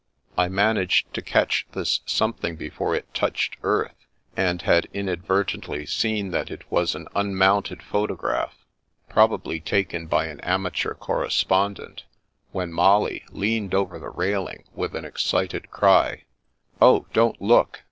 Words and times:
I 0.35 0.47
managed 0.47 1.13
to 1.13 1.21
catch 1.21 1.67
this 1.73 2.01
something 2.07 2.55
before 2.55 2.95
it 2.95 3.13
touched 3.13 3.57
earth, 3.61 3.93
and 4.35 4.59
had 4.63 4.87
inadvertently 4.95 5.85
seen 5.85 6.31
that 6.31 6.49
it 6.49 6.63
was 6.71 6.95
an 6.95 7.07
unmounted 7.13 7.83
photograph, 7.83 8.65
probably 9.09 9.59
taken 9.59 10.07
by 10.07 10.25
an 10.25 10.39
amateur 10.39 10.95
correspondent, 10.95 12.05
when 12.51 12.73
Molly 12.73 13.25
leaned 13.29 13.75
over 13.75 13.99
the 13.99 14.09
railing, 14.09 14.63
with 14.73 14.95
an 14.95 15.05
excited 15.05 15.69
cry," 15.69 16.23
Oh, 16.81 17.05
don't 17.13 17.39
look. 17.39 17.79